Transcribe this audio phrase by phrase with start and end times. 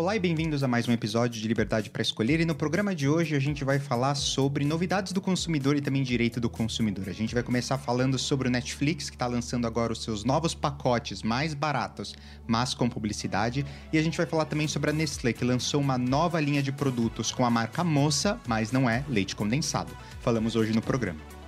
[0.00, 2.40] Olá e bem-vindos a mais um episódio de Liberdade para Escolher.
[2.40, 6.02] E no programa de hoje a gente vai falar sobre novidades do consumidor e também
[6.02, 7.06] direito do consumidor.
[7.06, 10.54] A gente vai começar falando sobre o Netflix, que está lançando agora os seus novos
[10.54, 12.14] pacotes mais baratos,
[12.46, 13.66] mas com publicidade.
[13.92, 16.72] E a gente vai falar também sobre a Nestlé, que lançou uma nova linha de
[16.72, 19.94] produtos com a marca Moça, mas não é leite condensado.
[20.22, 21.39] Falamos hoje no programa.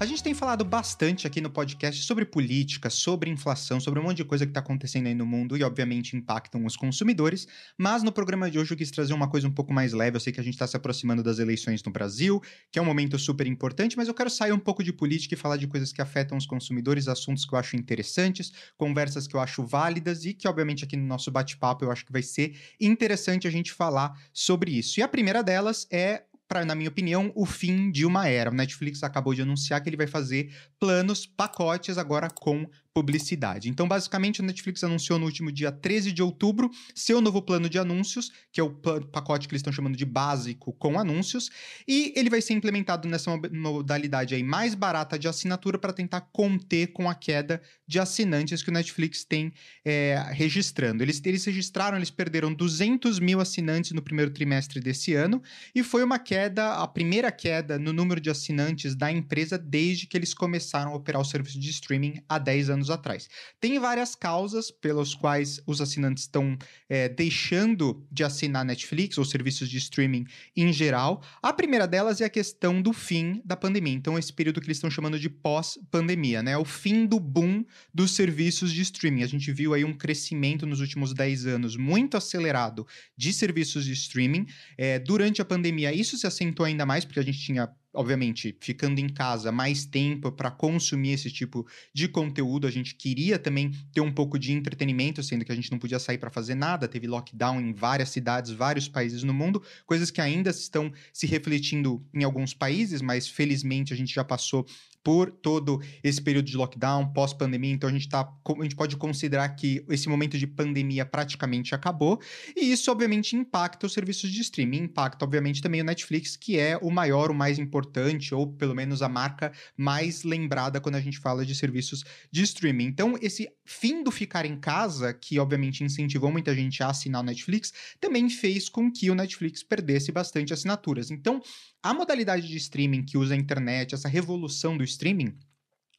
[0.00, 4.16] A gente tem falado bastante aqui no podcast sobre política, sobre inflação, sobre um monte
[4.16, 7.46] de coisa que está acontecendo aí no mundo e, obviamente, impactam os consumidores.
[7.76, 10.16] Mas no programa de hoje eu quis trazer uma coisa um pouco mais leve.
[10.16, 12.40] Eu sei que a gente está se aproximando das eleições no Brasil,
[12.72, 15.36] que é um momento super importante, mas eu quero sair um pouco de política e
[15.36, 19.40] falar de coisas que afetam os consumidores, assuntos que eu acho interessantes, conversas que eu
[19.40, 23.46] acho válidas e que, obviamente, aqui no nosso bate-papo eu acho que vai ser interessante
[23.46, 24.98] a gente falar sobre isso.
[24.98, 28.50] E a primeira delas é para, na minha opinião, o fim de uma era.
[28.50, 33.68] O Netflix acabou de anunciar que ele vai fazer planos, pacotes agora com publicidade.
[33.68, 37.78] Então, basicamente, a Netflix anunciou no último dia 13 de outubro seu novo plano de
[37.78, 41.50] anúncios, que é o pacote que eles estão chamando de básico com anúncios,
[41.86, 46.88] e ele vai ser implementado nessa modalidade aí mais barata de assinatura para tentar conter
[46.88, 49.52] com a queda de assinantes que o Netflix tem
[49.84, 51.02] é, registrando.
[51.02, 55.40] Eles, eles registraram, eles perderam 200 mil assinantes no primeiro trimestre desse ano,
[55.74, 60.16] e foi uma queda, a primeira queda no número de assinantes da empresa desde que
[60.16, 63.28] eles começaram a operar o serviço de streaming há 10 anos anos atrás.
[63.60, 66.56] Tem várias causas pelas quais os assinantes estão
[66.88, 71.22] é, deixando de assinar Netflix ou serviços de streaming em geral.
[71.42, 73.94] A primeira delas é a questão do fim da pandemia.
[73.94, 76.56] Então, esse período que eles estão chamando de pós-pandemia, né?
[76.56, 79.22] O fim do boom dos serviços de streaming.
[79.22, 82.86] A gente viu aí um crescimento nos últimos 10 anos muito acelerado
[83.16, 84.46] de serviços de streaming.
[84.78, 89.00] É, durante a pandemia, isso se acentuou ainda mais, porque a gente tinha obviamente, ficando
[89.00, 92.66] em casa mais tempo para consumir esse tipo de conteúdo.
[92.66, 95.98] A gente queria também ter um pouco de entretenimento, sendo que a gente não podia
[95.98, 96.88] sair para fazer nada.
[96.88, 102.04] Teve lockdown em várias cidades, vários países no mundo, coisas que ainda estão se refletindo
[102.14, 104.66] em alguns países, mas felizmente a gente já passou
[105.02, 109.48] por todo esse período de lockdown, pós-pandemia, então a gente, tá, a gente pode considerar
[109.50, 112.20] que esse momento de pandemia praticamente acabou,
[112.56, 116.76] e isso obviamente impacta os serviços de streaming, impacta obviamente também o Netflix, que é
[116.76, 121.18] o maior, o mais importante, ou pelo menos a marca mais lembrada quando a gente
[121.18, 122.84] fala de serviços de streaming.
[122.84, 127.24] Então, esse fim do ficar em casa, que obviamente incentivou muita gente a assinar o
[127.24, 131.10] Netflix, também fez com que o Netflix perdesse bastante assinaturas.
[131.10, 131.40] Então,
[131.82, 135.38] a modalidade de streaming que usa a internet, essa revolução do streaming,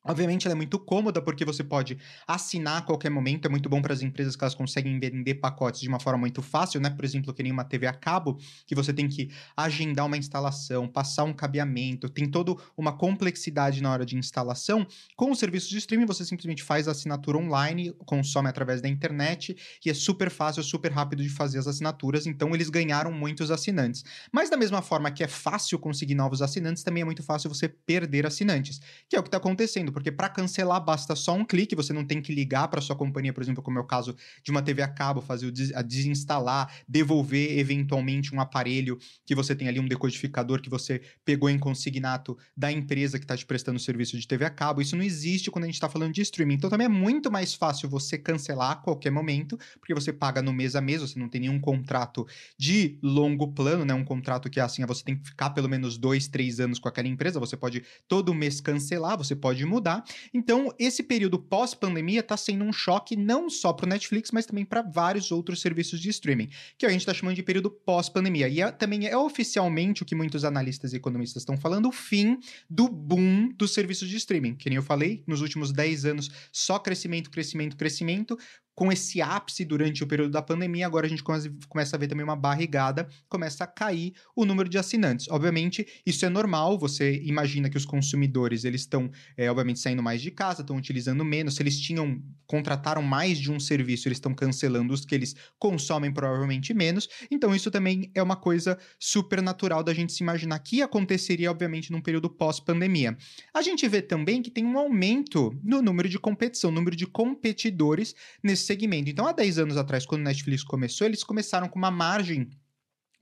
[0.03, 1.97] Obviamente ela é muito cômoda porque você pode
[2.27, 5.79] assinar a qualquer momento, é muito bom para as empresas que elas conseguem vender pacotes
[5.79, 6.89] de uma forma muito fácil, né?
[6.89, 10.87] Por exemplo, que nem uma TV a cabo, que você tem que agendar uma instalação,
[10.87, 14.87] passar um cabeamento, tem toda uma complexidade na hora de instalação.
[15.15, 19.55] Com o serviço de streaming, você simplesmente faz a assinatura online, consome através da internet
[19.85, 24.03] e é super fácil, super rápido de fazer as assinaturas, então eles ganharam muitos assinantes.
[24.31, 27.69] Mas da mesma forma que é fácil conseguir novos assinantes, também é muito fácil você
[27.69, 31.75] perder assinantes, que é o que está acontecendo porque para cancelar basta só um clique,
[31.75, 34.51] você não tem que ligar para sua companhia, por exemplo, como é o caso de
[34.51, 39.55] uma TV a cabo, fazer o des a desinstalar, devolver eventualmente um aparelho que você
[39.55, 43.77] tem ali um decodificador que você pegou em consignato da empresa que está te prestando
[43.77, 44.81] o serviço de TV a cabo.
[44.81, 46.55] Isso não existe quando a gente está falando de streaming.
[46.55, 50.53] Então também é muito mais fácil você cancelar a qualquer momento, porque você paga no
[50.53, 52.25] mês a mês, você não tem nenhum contrato
[52.57, 53.93] de longo plano, né?
[53.93, 56.87] Um contrato que é assim, você tem que ficar pelo menos dois, três anos com
[56.87, 60.05] aquela empresa, você pode todo mês cancelar, você pode mudar mudar.
[60.31, 64.63] Então, esse período pós-pandemia está sendo um choque não só para o Netflix, mas também
[64.63, 68.47] para vários outros serviços de streaming, que a gente está chamando de período pós-pandemia.
[68.47, 72.37] E é, também é oficialmente o que muitos analistas e economistas estão falando, o fim
[72.69, 74.55] do boom dos serviços de streaming.
[74.55, 78.37] Que nem eu falei, nos últimos 10 anos, só crescimento, crescimento, crescimento
[78.73, 82.23] com esse ápice durante o período da pandemia, agora a gente começa a ver também
[82.23, 85.27] uma barrigada, começa a cair o número de assinantes.
[85.29, 90.21] Obviamente, isso é normal, você imagina que os consumidores, eles estão, é, obviamente, saindo mais
[90.21, 94.33] de casa, estão utilizando menos, se eles tinham, contrataram mais de um serviço, eles estão
[94.33, 99.83] cancelando os que eles consomem provavelmente menos, então isso também é uma coisa super natural
[99.83, 103.17] da gente se imaginar que aconteceria, obviamente, num período pós-pandemia.
[103.53, 108.15] A gente vê também que tem um aumento no número de competição, número de competidores
[108.43, 109.09] nesse segmento.
[109.09, 112.49] Então, há 10 anos atrás, quando o Netflix começou, eles começaram com uma margem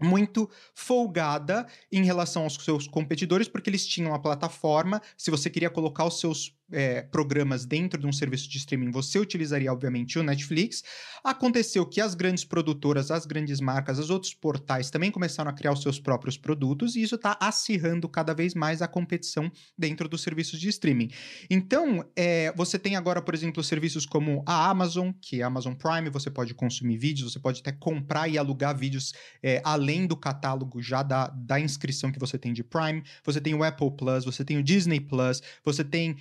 [0.01, 5.01] muito folgada em relação aos seus competidores, porque eles tinham a plataforma.
[5.18, 9.19] Se você queria colocar os seus é, programas dentro de um serviço de streaming, você
[9.19, 10.83] utilizaria, obviamente, o Netflix.
[11.24, 15.74] Aconteceu que as grandes produtoras, as grandes marcas, os outros portais também começaram a criar
[15.74, 20.21] os seus próprios produtos e isso está acirrando cada vez mais a competição dentro dos
[20.21, 21.10] serviços de streaming.
[21.50, 25.74] Então, é, você tem agora, por exemplo, serviços como a Amazon, que é a Amazon
[25.74, 29.13] Prime, você pode consumir vídeos, você pode até comprar e alugar vídeos
[29.44, 33.04] é, além do catálogo já da, da inscrição que você tem de Prime.
[33.24, 36.18] Você tem o Apple Plus, você tem o Disney Plus, você tem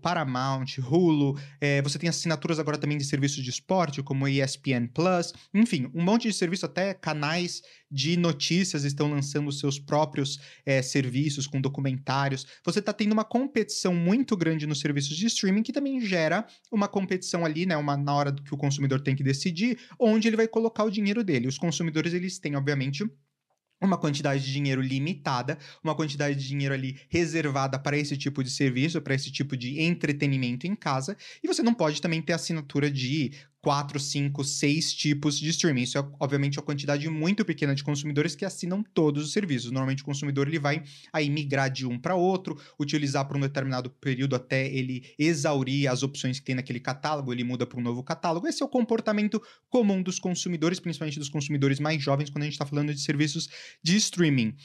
[0.00, 5.32] Paramount, Hulu, é, você tem assinaturas agora também de serviços de esporte, como ESPN Plus,
[5.54, 11.46] enfim, um monte de serviço, até canais de notícias estão lançando seus próprios é, serviços
[11.46, 12.46] com documentários.
[12.64, 16.88] Você está tendo uma competição muito grande nos serviços de streaming que também gera uma
[16.88, 17.76] competição ali, né?
[17.76, 21.22] Uma na hora que o consumidor tem que decidir onde ele vai colocar o dinheiro
[21.22, 21.46] dele.
[21.46, 23.04] Os consumidores eles têm, obviamente,
[23.82, 28.50] uma quantidade de dinheiro limitada, uma quantidade de dinheiro ali reservada para esse tipo de
[28.50, 32.90] serviço, para esse tipo de entretenimento em casa, e você não pode também ter assinatura
[32.90, 33.32] de
[33.62, 35.82] quatro, cinco, seis tipos de streaming.
[35.82, 39.70] Isso é, obviamente, uma quantidade muito pequena de consumidores que assinam todos os serviços.
[39.70, 40.82] Normalmente, o consumidor ele vai
[41.12, 46.02] aí migrar de um para outro, utilizar por um determinado período até ele exaurir as
[46.02, 48.48] opções que tem naquele catálogo, ele muda para um novo catálogo.
[48.48, 52.54] Esse é o comportamento comum dos consumidores, principalmente dos consumidores mais jovens, quando a gente
[52.54, 53.48] está falando de serviços
[53.80, 54.56] de streaming.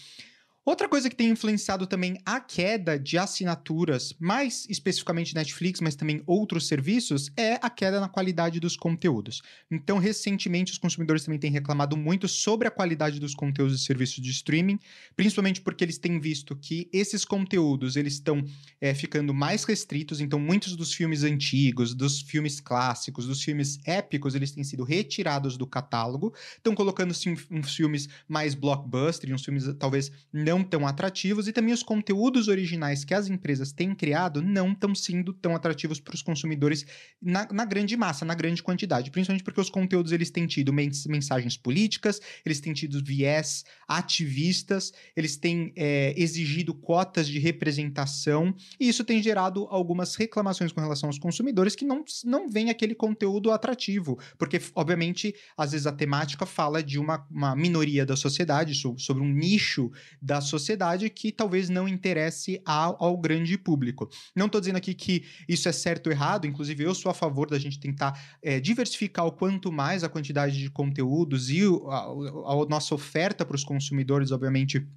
[0.68, 6.22] Outra coisa que tem influenciado também a queda de assinaturas, mais especificamente Netflix, mas também
[6.28, 9.42] outros serviços, é a queda na qualidade dos conteúdos.
[9.72, 14.22] Então, recentemente, os consumidores também têm reclamado muito sobre a qualidade dos conteúdos de serviços
[14.22, 14.78] de streaming,
[15.16, 18.44] principalmente porque eles têm visto que esses conteúdos eles estão
[18.82, 20.20] é, ficando mais restritos.
[20.20, 25.56] Então, muitos dos filmes antigos, dos filmes clássicos, dos filmes épicos, eles têm sido retirados
[25.56, 30.88] do catálogo, estão colocando sim, uns filmes mais blockbuster, uns filmes talvez não não tão
[30.88, 35.56] atrativos e também os conteúdos originais que as empresas têm criado não estão sendo tão
[35.56, 36.86] atrativos para os consumidores
[37.22, 41.56] na, na, grande massa, na grande quantidade, principalmente porque os conteúdos eles têm tido mensagens
[41.58, 49.04] políticas, eles têm tido viés ativistas, eles têm é, exigido cotas de representação e isso
[49.04, 54.18] tem gerado algumas reclamações com relação aos consumidores que não, não veem aquele conteúdo atrativo,
[54.38, 59.32] porque obviamente às vezes a temática fala de uma, uma minoria da sociedade, sobre um
[59.32, 64.10] nicho da sociedade que talvez não interesse ao, ao grande público.
[64.36, 67.48] Não estou dizendo aqui que isso é certo ou errado, inclusive eu sou a favor
[67.50, 72.64] da gente tentar é, diversificar o quanto mais a quantidade de conteúdos e a, a,
[72.64, 74.88] a nossa oferta para os consumidores, obviamente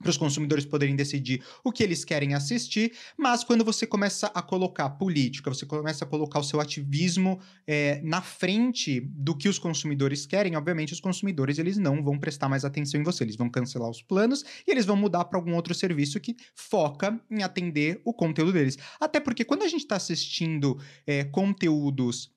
[0.00, 4.42] para os consumidores poderem decidir o que eles querem assistir, mas quando você começa a
[4.42, 9.58] colocar política, você começa a colocar o seu ativismo é, na frente do que os
[9.58, 13.50] consumidores querem, obviamente os consumidores eles não vão prestar mais atenção em você, eles vão
[13.50, 18.00] cancelar os planos e eles vão mudar para algum outro serviço que foca em atender
[18.04, 18.78] o conteúdo deles.
[18.98, 22.30] Até porque quando a gente está assistindo é, conteúdos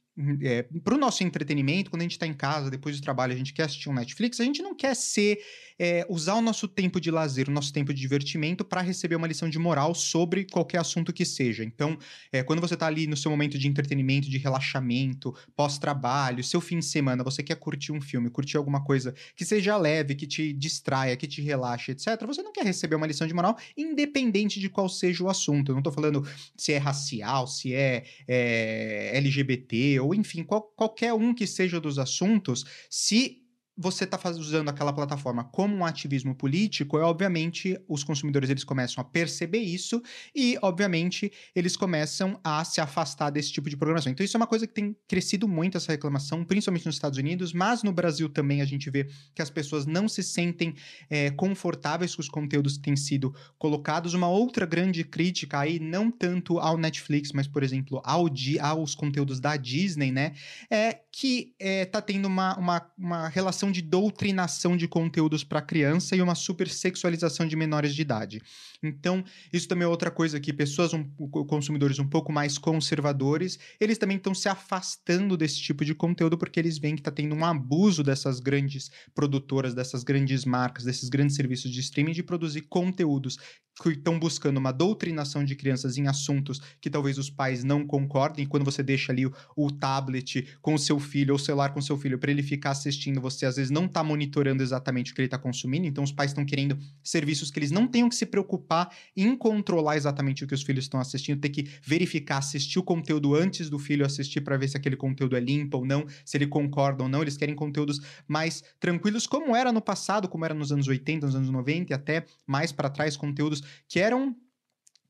[0.44, 3.36] é, para o nosso entretenimento, quando a gente está em casa, depois do trabalho, a
[3.36, 5.40] gente quer assistir um Netflix, a gente não quer ser
[5.80, 9.26] é, usar o nosso tempo de lazer, o nosso tempo de divertimento para receber uma
[9.26, 11.64] lição de moral sobre qualquer assunto que seja.
[11.64, 11.98] Então,
[12.32, 16.78] é, quando você está ali no seu momento de entretenimento, de relaxamento, pós-trabalho, seu fim
[16.78, 20.54] de semana, você quer curtir um filme, curtir alguma coisa que seja leve, que te
[20.54, 24.70] distraia, que te relaxe, etc., você não quer receber uma lição de moral, independente de
[24.70, 25.72] qual seja o assunto.
[25.72, 26.24] Eu não estou falando
[26.56, 31.98] se é racial, se é, é LGBT ou enfim, qual, qualquer um que seja dos
[31.98, 33.43] assuntos, se
[33.76, 39.02] você está usando aquela plataforma como um ativismo político, é obviamente os consumidores eles começam
[39.02, 40.02] a perceber isso
[40.36, 44.12] e, obviamente, eles começam a se afastar desse tipo de programação.
[44.12, 47.52] Então, isso é uma coisa que tem crescido muito essa reclamação, principalmente nos Estados Unidos,
[47.52, 50.76] mas no Brasil também a gente vê que as pessoas não se sentem
[51.10, 54.14] é, confortáveis com os conteúdos que têm sido colocados.
[54.14, 58.28] Uma outra grande crítica aí, não tanto ao Netflix, mas, por exemplo, ao,
[58.62, 60.34] aos conteúdos da Disney, né,
[60.70, 66.16] é que está é, tendo uma, uma, uma relação de doutrinação de conteúdos para criança
[66.16, 68.42] e uma supersexualização de menores de idade.
[68.82, 71.04] Então, isso também é outra coisa que pessoas, um,
[71.48, 76.60] consumidores um pouco mais conservadores, eles também estão se afastando desse tipo de conteúdo porque
[76.60, 81.36] eles veem que está tendo um abuso dessas grandes produtoras, dessas grandes marcas, desses grandes
[81.36, 83.38] serviços de streaming de produzir conteúdos
[83.82, 88.46] que estão buscando uma doutrinação de crianças em assuntos que talvez os pais não concordem.
[88.46, 91.80] Quando você deixa ali o, o tablet com o seu filho ou o celular com
[91.80, 95.16] o seu filho para ele ficar assistindo, você às vezes não está monitorando exatamente o
[95.16, 95.88] que ele está consumindo.
[95.88, 99.98] Então os pais estão querendo serviços que eles não tenham que se preocupar em controlar
[99.98, 103.80] exatamente o que os filhos estão assistindo, ter que verificar, assistir o conteúdo antes do
[103.80, 107.10] filho assistir para ver se aquele conteúdo é limpo ou não, se ele concorda ou
[107.10, 107.22] não.
[107.22, 111.36] Eles querem conteúdos mais tranquilos, como era no passado, como era nos anos 80, nos
[111.36, 114.36] anos 90 e até mais para trás, conteúdos que eram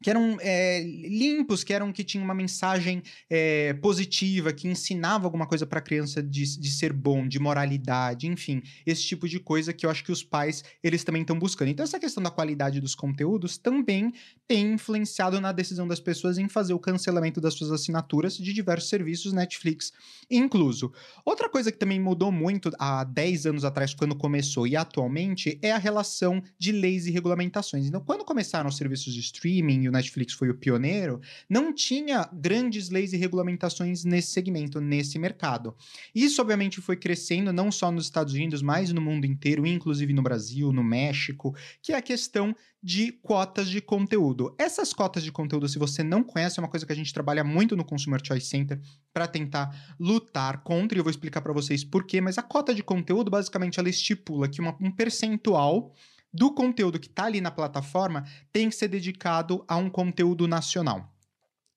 [0.03, 5.47] que eram é, limpos, que eram que tinham uma mensagem é, positiva, que ensinava alguma
[5.47, 9.71] coisa para a criança de, de ser bom, de moralidade, enfim, esse tipo de coisa
[9.71, 11.69] que eu acho que os pais eles também estão buscando.
[11.69, 14.11] Então essa questão da qualidade dos conteúdos também
[14.45, 18.89] tem influenciado na decisão das pessoas em fazer o cancelamento das suas assinaturas de diversos
[18.89, 19.93] serviços Netflix
[20.29, 20.91] incluso.
[21.23, 25.71] Outra coisa que também mudou muito há 10 anos atrás quando começou e atualmente é
[25.71, 27.87] a relação de leis e regulamentações.
[27.87, 33.13] Então quando começaram os serviços de streaming Netflix foi o pioneiro, não tinha grandes leis
[33.13, 35.75] e regulamentações nesse segmento, nesse mercado.
[36.13, 40.21] Isso, obviamente, foi crescendo não só nos Estados Unidos, mas no mundo inteiro, inclusive no
[40.21, 44.53] Brasil, no México, que é a questão de cotas de conteúdo.
[44.59, 47.41] Essas cotas de conteúdo, se você não conhece, é uma coisa que a gente trabalha
[47.41, 48.77] muito no Consumer Choice Center
[49.13, 52.75] para tentar lutar contra, e eu vou explicar para vocês por quê, mas a cota
[52.75, 55.93] de conteúdo, basicamente, ela estipula que uma, um percentual
[56.33, 61.12] do conteúdo que está ali na plataforma tem que ser dedicado a um conteúdo nacional.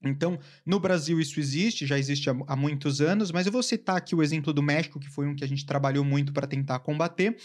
[0.04, 4.14] Então, no Brasil isso existe, já existe há, muitos anos, mas eu vou citar aqui
[4.14, 7.36] o exemplo do México, que foi um que a gente trabalhou muito para tentar combater.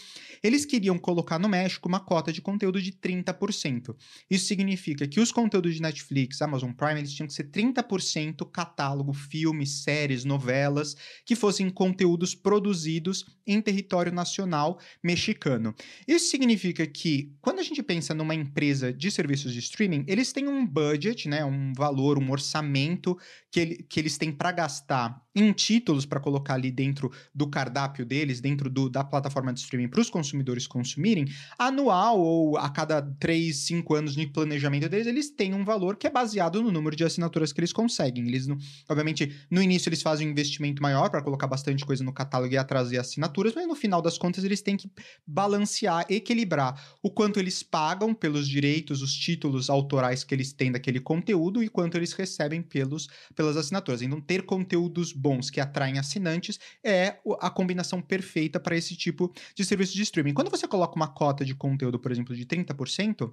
[0.42, 3.96] Eles queriam colocar no México uma cota de conteúdo de 30%.
[4.30, 9.12] Isso significa que os conteúdos de Netflix, Amazon Prime, eles tinham que ser 30% catálogo,
[9.12, 10.94] filmes, séries, novelas,
[11.24, 15.74] que fossem conteúdos produzidos em território nacional mexicano.
[16.06, 20.46] Isso significa que, quando a gente pensa numa empresa de serviços de streaming, eles têm
[20.46, 23.16] um budget, né, um valor, um orçamento orçamento
[23.50, 28.04] que, ele, que eles têm para gastar em títulos para colocar ali dentro do cardápio
[28.04, 31.26] deles, dentro do, da plataforma de streaming para os consumidores consumirem,
[31.58, 36.06] anual ou a cada 3, 5 anos de planejamento deles, eles têm um valor que
[36.06, 38.26] é baseado no número de assinaturas que eles conseguem.
[38.26, 38.58] Eles, não,
[38.88, 42.58] obviamente, no início eles fazem um investimento maior para colocar bastante coisa no catálogo e
[42.58, 44.90] atraser assinaturas, mas no final das contas eles têm que
[45.26, 51.00] balancear, equilibrar o quanto eles pagam pelos direitos, os títulos autorais que eles têm daquele
[51.00, 52.31] conteúdo e quanto eles recebem
[52.68, 54.02] pelos, pelas assinaturas.
[54.02, 59.64] Então, ter conteúdos bons que atraem assinantes é a combinação perfeita para esse tipo de
[59.64, 60.34] serviço de streaming.
[60.34, 63.32] Quando você coloca uma cota de conteúdo, por exemplo, de 30%,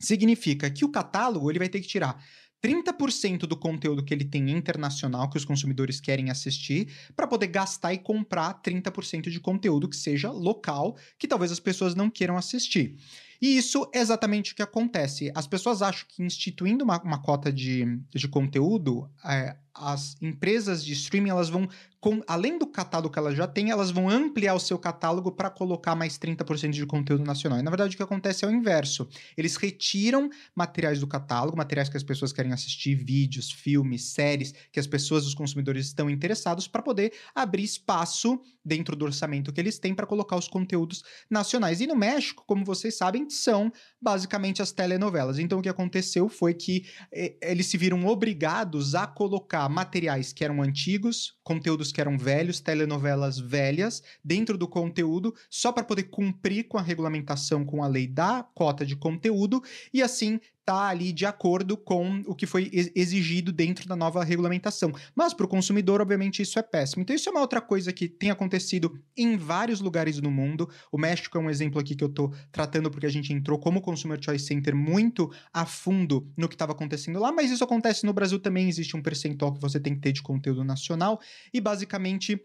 [0.00, 2.22] significa que o catálogo ele vai ter que tirar
[2.62, 7.92] 30% do conteúdo que ele tem internacional que os consumidores querem assistir para poder gastar
[7.92, 12.96] e comprar 30% de conteúdo que seja local, que talvez as pessoas não queiram assistir.
[13.42, 15.32] E isso é exatamente o que acontece.
[15.34, 20.92] As pessoas acham que instituindo uma, uma cota de, de conteúdo, é, as empresas de
[20.92, 21.68] streaming elas vão,
[22.00, 25.48] com, além do catálogo que elas já têm, elas vão ampliar o seu catálogo para
[25.48, 27.58] colocar mais 30% de conteúdo nacional.
[27.58, 29.08] E na verdade o que acontece é o inverso.
[29.36, 34.80] Eles retiram materiais do catálogo, materiais que as pessoas querem assistir, vídeos, filmes, séries, que
[34.80, 39.78] as pessoas, os consumidores estão interessados para poder abrir espaço dentro do orçamento que eles
[39.78, 41.80] têm para colocar os conteúdos nacionais.
[41.80, 45.38] E no México, como vocês sabem, são basicamente as telenovelas.
[45.38, 50.44] Então o que aconteceu foi que eh, eles se viram obrigados a colocar materiais que
[50.44, 56.64] eram antigos, conteúdos que eram velhos, telenovelas velhas, dentro do conteúdo, só para poder cumprir
[56.64, 61.26] com a regulamentação, com a lei da cota de conteúdo, e assim tá ali de
[61.26, 64.92] acordo com o que foi exigido dentro da nova regulamentação.
[65.14, 67.02] Mas para o consumidor, obviamente, isso é péssimo.
[67.02, 70.68] Então, isso é uma outra coisa que tem acontecido em vários lugares do mundo.
[70.90, 73.80] O México é um exemplo aqui que eu estou tratando porque a gente entrou como
[73.80, 78.12] Consumer Choice Center muito a fundo no que estava acontecendo lá, mas isso acontece no
[78.12, 78.68] Brasil também.
[78.68, 81.20] Existe um percentual que você tem que ter de conteúdo nacional
[81.52, 82.40] e basicamente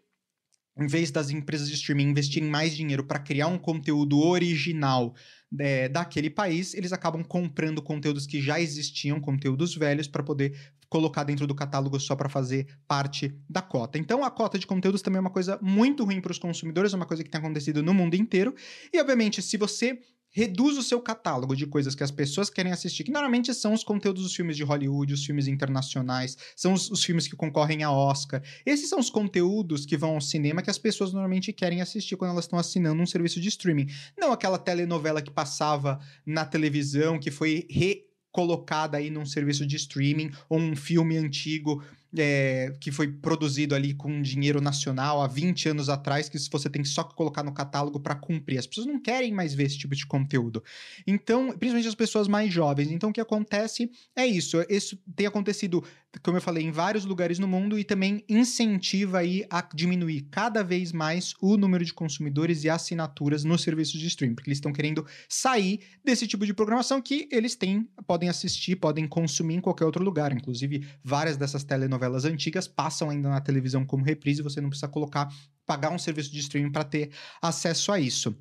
[0.80, 5.16] em vez das empresas de streaming investirem mais dinheiro para criar um conteúdo original
[5.60, 10.56] é, daquele país, eles acabam comprando conteúdos que já existiam, conteúdos velhos, para poder
[10.88, 13.98] colocar dentro do catálogo só para fazer parte da cota.
[13.98, 16.96] Então, a cota de conteúdos também é uma coisa muito ruim para os consumidores, é
[16.96, 18.54] uma coisa que tem acontecido no mundo inteiro.
[18.94, 20.00] E, obviamente, se você
[20.38, 23.84] reduz o seu catálogo de coisas que as pessoas querem assistir, que normalmente são os
[23.84, 27.92] conteúdos dos filmes de Hollywood, os filmes internacionais, são os, os, filmes que concorrem a
[27.92, 28.44] Oscar.
[28.64, 32.30] Esses são os conteúdos que vão ao cinema que as pessoas normalmente querem assistir quando
[32.34, 33.88] elas estão assinando um serviço de streaming.
[34.16, 40.30] Não aquela telenovela que passava na televisão, que foi recolocada aí num serviço de streaming,
[40.48, 41.84] ou um filme antigo
[42.16, 46.84] é, que foi produzido ali com dinheiro nacional há 20 anos atrás, que você tem
[46.84, 48.58] só que colocar no catálogo para cumprir.
[48.58, 50.64] As pessoas não querem mais ver esse tipo de conteúdo.
[51.06, 52.92] Então, principalmente as pessoas mais jovens.
[52.92, 54.58] Então, o que acontece é isso.
[54.70, 55.84] Isso tem acontecido,
[56.24, 60.64] como eu falei, em vários lugares no mundo e também incentiva aí a diminuir cada
[60.64, 64.72] vez mais o número de consumidores e assinaturas nos serviços de streaming, porque eles estão
[64.72, 69.86] querendo sair desse tipo de programação que eles têm, podem assistir, podem consumir em qualquer
[69.86, 70.32] outro lugar.
[70.32, 74.88] Inclusive, várias dessas telenovelas novelas antigas passam ainda na televisão como reprise, você não precisa
[74.88, 75.28] colocar,
[75.66, 77.12] pagar um serviço de streaming para ter
[77.42, 78.38] acesso a isso.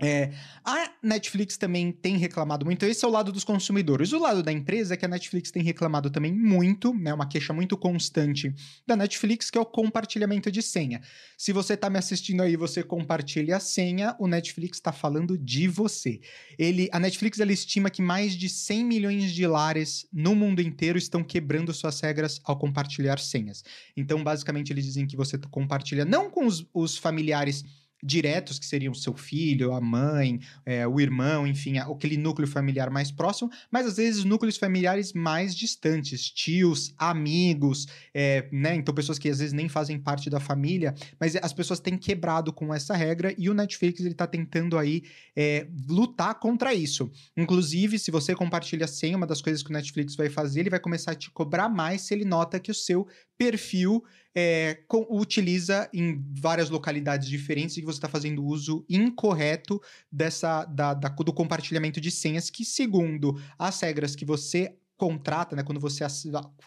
[0.00, 0.32] É,
[0.64, 2.84] a Netflix também tem reclamado muito.
[2.84, 4.12] Esse é o lado dos consumidores.
[4.12, 7.14] O lado da empresa é que a Netflix tem reclamado também muito, né?
[7.14, 8.52] Uma queixa muito constante
[8.84, 11.00] da Netflix, que é o compartilhamento de senha.
[11.38, 15.68] Se você está me assistindo aí, você compartilha a senha, o Netflix está falando de
[15.68, 16.20] você.
[16.58, 20.98] Ele, a Netflix ela estima que mais de 100 milhões de lares no mundo inteiro
[20.98, 23.62] estão quebrando suas regras ao compartilhar senhas.
[23.96, 27.64] Então, basicamente, eles dizem que você compartilha não com os, os familiares
[28.04, 33.10] diretos, que seriam seu filho, a mãe, é, o irmão, enfim, aquele núcleo familiar mais
[33.10, 38.74] próximo, mas às vezes núcleos familiares mais distantes, tios, amigos, é, né?
[38.74, 42.52] Então, pessoas que às vezes nem fazem parte da família, mas as pessoas têm quebrado
[42.52, 45.02] com essa regra e o Netflix ele tá tentando aí
[45.34, 47.10] é, lutar contra isso.
[47.36, 50.80] Inclusive, se você compartilha senha, uma das coisas que o Netflix vai fazer, ele vai
[50.80, 55.88] começar a te cobrar mais se ele nota que o seu perfil é, com, utiliza
[55.92, 62.00] em várias localidades diferentes e você está fazendo uso incorreto dessa da, da, do compartilhamento
[62.00, 66.04] de senhas, que segundo as regras que você contrata, né, quando você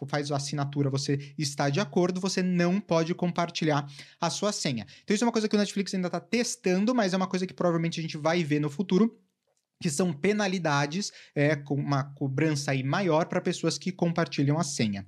[0.07, 4.85] faz a assinatura, você está de acordo, você não pode compartilhar a sua senha.
[5.03, 7.47] Então isso é uma coisa que o Netflix ainda está testando, mas é uma coisa
[7.47, 9.17] que provavelmente a gente vai ver no futuro
[9.81, 15.05] que são penalidades, é, com uma cobrança aí maior para pessoas que compartilham a senha.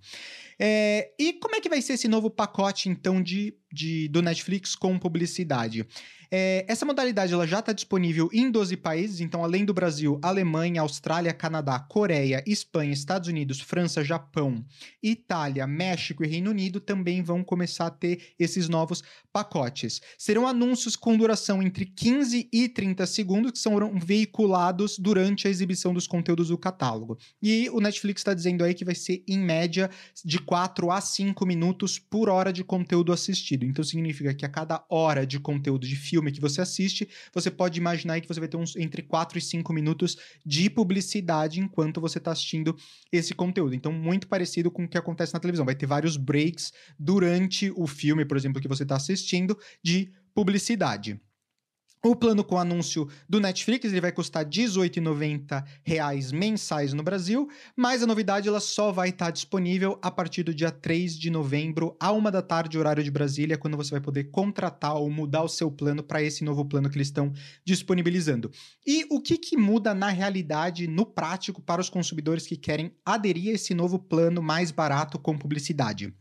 [0.59, 4.75] É, e como é que vai ser esse novo pacote, então, de, de do Netflix
[4.75, 5.87] com publicidade?
[6.31, 10.81] É, essa modalidade ela já está disponível em 12 países, então, além do Brasil, Alemanha,
[10.81, 14.63] Austrália, Canadá, Coreia, Espanha, Estados Unidos, França, Japão,
[15.01, 19.01] Itália, México e Reino Unido também vão começar a ter esses novos
[19.33, 20.01] pacotes.
[20.19, 25.93] Serão anúncios com duração entre 15 e 30 segundos que serão veiculados durante a exibição
[25.93, 27.17] dos conteúdos do catálogo.
[27.41, 29.89] E o Netflix está dizendo aí que vai ser, em média,
[30.23, 33.67] de 4 a 5 minutos por hora de conteúdo assistido.
[33.67, 37.79] Então significa que a cada hora de conteúdo de filme que você assiste, você pode
[37.79, 42.17] imaginar que você vai ter uns entre 4 e 5 minutos de publicidade enquanto você
[42.17, 42.75] está assistindo
[43.11, 43.75] esse conteúdo.
[43.75, 45.67] Então, muito parecido com o que acontece na televisão.
[45.67, 51.21] Vai ter vários breaks durante o filme, por exemplo, que você está assistindo, de publicidade.
[52.01, 58.01] O plano com anúncio do Netflix ele vai custar R$ 18,90 mensais no Brasil, mas
[58.01, 62.13] a novidade ela só vai estar disponível a partir do dia 3 de novembro, à
[62.13, 65.69] uma da tarde, horário de Brasília, quando você vai poder contratar ou mudar o seu
[65.69, 67.33] plano para esse novo plano que eles estão
[67.65, 68.49] disponibilizando.
[68.87, 73.51] E o que, que muda na realidade, no prático, para os consumidores que querem aderir
[73.51, 76.13] a esse novo plano mais barato com publicidade?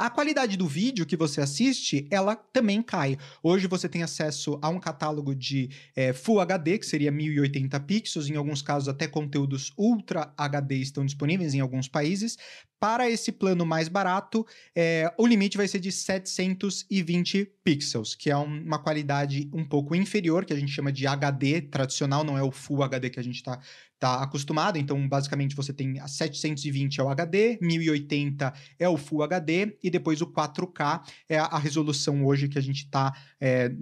[0.00, 3.18] A qualidade do vídeo que você assiste, ela também cai.
[3.42, 8.30] Hoje você tem acesso a um catálogo de é, Full HD, que seria 1080 pixels,
[8.30, 12.38] em alguns casos até conteúdos Ultra HD estão disponíveis em alguns países.
[12.80, 18.36] Para esse plano mais barato, é, o limite vai ser de 720 pixels, que é
[18.38, 22.42] um, uma qualidade um pouco inferior, que a gente chama de HD tradicional, não é
[22.42, 23.60] o Full HD que a gente está
[23.98, 24.78] tá acostumado.
[24.78, 29.89] Então, basicamente, você tem a 720 é o HD, 1080 é o Full HD e
[29.90, 33.14] depois o 4K é a, a resolução hoje que a gente está.
[33.40, 33.72] É,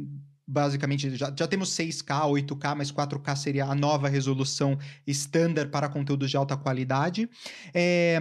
[0.48, 6.30] basicamente já, já temos 6K, 8K, mas 4K seria a nova resolução standard para conteúdos
[6.30, 7.28] de alta qualidade.
[7.74, 8.18] É,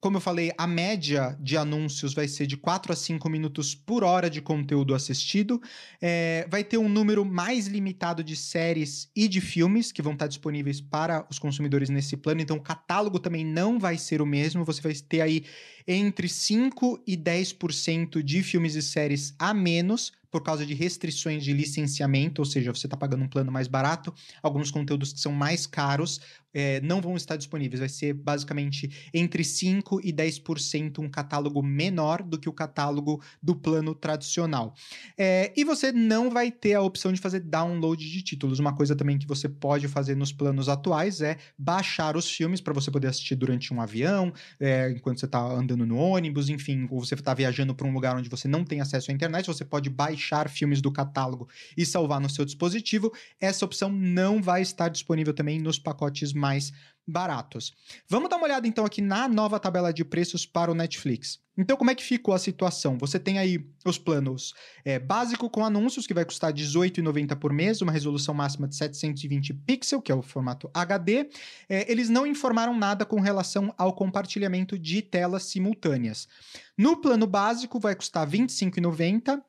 [0.00, 4.04] como eu falei, a média de anúncios vai ser de 4 a 5 minutos por
[4.04, 5.60] hora de conteúdo assistido.
[6.00, 10.28] É, vai ter um número mais limitado de séries e de filmes que vão estar
[10.28, 12.40] disponíveis para os consumidores nesse plano.
[12.40, 14.64] Então, o catálogo também não vai ser o mesmo.
[14.64, 15.44] Você vai ter aí
[15.86, 21.52] entre 5 e 10% de filmes e séries a menos por causa de restrições de
[21.52, 25.66] licenciamento, ou seja, você está pagando um plano mais barato, alguns conteúdos que são mais
[25.66, 26.20] caros
[26.52, 27.80] é, não vão estar disponíveis.
[27.80, 33.54] Vai ser basicamente entre 5% e 10% um catálogo menor do que o catálogo do
[33.54, 34.74] plano tradicional.
[35.16, 38.58] É, e você não vai ter a opção de fazer download de títulos.
[38.58, 42.74] Uma coisa também que você pode fazer nos planos atuais é baixar os filmes para
[42.74, 47.04] você poder assistir durante um avião, é, enquanto você está andando no ônibus, enfim, ou
[47.04, 49.90] você está viajando para um lugar onde você não tem acesso à internet, você pode
[50.18, 53.12] baixar filmes do catálogo e salvar no seu dispositivo.
[53.40, 56.72] Essa opção não vai estar disponível também nos pacotes mais
[57.06, 57.72] baratos.
[58.06, 61.40] Vamos dar uma olhada então aqui na nova tabela de preços para o Netflix.
[61.56, 62.96] Então, como é que ficou a situação?
[62.98, 64.54] Você tem aí os planos
[64.84, 69.54] é, básico com anúncios, que vai custar R$18,90 por mês, uma resolução máxima de 720
[69.54, 71.28] pixels, que é o formato HD.
[71.68, 76.28] É, eles não informaram nada com relação ao compartilhamento de telas simultâneas.
[76.76, 79.42] No plano básico, vai custar R$25,90.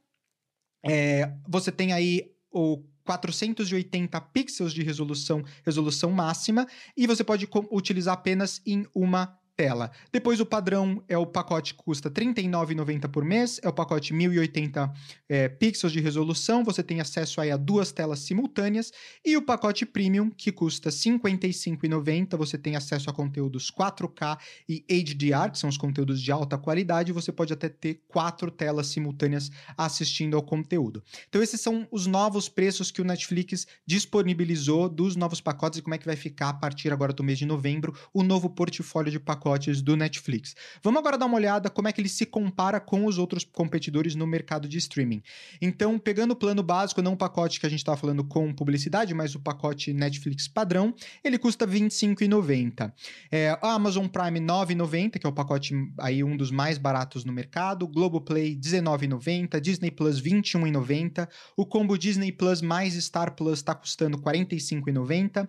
[0.84, 8.14] É, você tem aí o 480 pixels de resolução, resolução máxima, e você pode utilizar
[8.14, 9.92] apenas em uma tela.
[10.10, 14.14] Depois o padrão é o pacote que custa R$ 39,90 por mês, é o pacote
[14.14, 14.90] 1080
[15.28, 18.94] é, pixels de resolução, você tem acesso aí a duas telas simultâneas,
[19.26, 24.38] e o pacote premium que custa R$ 55,90, você tem acesso a conteúdos 4K
[24.70, 28.88] e HDR, que são os conteúdos de alta qualidade, você pode até ter quatro telas
[28.88, 31.04] simultâneas assistindo ao conteúdo.
[31.28, 35.80] Então esses são os novos preços que o Netflix disponibilizou dos novos pacotes.
[35.80, 38.50] E como é que vai ficar a partir agora do mês de novembro o novo
[38.50, 40.56] portfólio de pacotes pacotes do Netflix.
[40.84, 44.14] Vamos agora dar uma olhada como é que ele se compara com os outros competidores
[44.14, 45.24] no mercado de streaming.
[45.60, 49.14] Então, pegando o plano básico, não o pacote que a gente estava falando com publicidade,
[49.14, 52.94] mas o pacote Netflix padrão, ele custa R$ 25,90.
[53.32, 57.26] É, a Amazon Prime R$ 9,90, que é o pacote aí um dos mais baratos
[57.26, 63.36] no mercado, Globoplay R$ 19,90, Disney Plus R$ 21,90, o combo Disney Plus mais Star
[63.36, 65.48] Plus está custando R$ 45,90,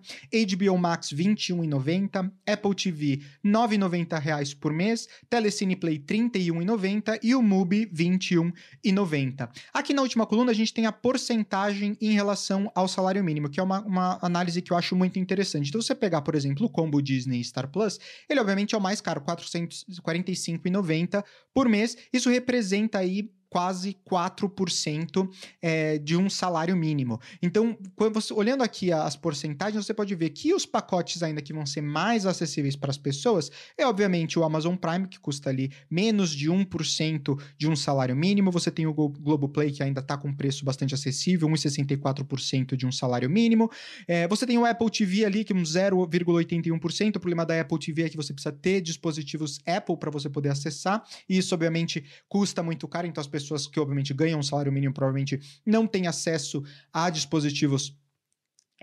[0.57, 7.19] HBO Max R$ 21,90, Apple TV R$ 9,90 R$ por mês, Telecine Play R$ 31,90
[7.21, 9.49] e o Mubi R$ 21,90.
[9.73, 13.59] Aqui na última coluna a gente tem a porcentagem em relação ao salário mínimo, que
[13.59, 15.69] é uma, uma análise que eu acho muito interessante.
[15.69, 17.99] Então, você pegar, por exemplo, o combo Disney Star Plus,
[18.29, 21.23] ele obviamente é o mais caro, R$ 445,90
[21.53, 21.97] por mês.
[22.13, 25.29] Isso representa aí quase 4%
[25.61, 27.19] é, de um salário mínimo.
[27.41, 27.77] Então,
[28.13, 31.81] você, olhando aqui as porcentagens, você pode ver que os pacotes ainda que vão ser
[31.81, 36.49] mais acessíveis para as pessoas é, obviamente, o Amazon Prime, que custa ali menos de
[36.49, 38.51] 1% de um salário mínimo.
[38.51, 43.29] Você tem o Globoplay, que ainda está com preço bastante acessível, 1,64% de um salário
[43.29, 43.69] mínimo.
[44.07, 47.15] É, você tem o Apple TV ali, que é um 0,81%.
[47.15, 50.49] O problema da Apple TV é que você precisa ter dispositivos Apple para você poder
[50.49, 51.03] acessar.
[51.27, 54.71] E isso, obviamente, custa muito caro, então as pessoas pessoas que obviamente ganham um salário
[54.71, 57.95] mínimo provavelmente não têm acesso a dispositivos